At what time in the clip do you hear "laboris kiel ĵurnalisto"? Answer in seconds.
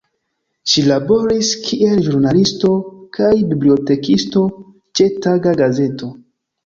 0.91-2.71